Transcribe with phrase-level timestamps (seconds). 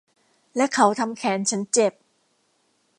[0.55, 1.93] และเขาทำแขนฉันเจ็บ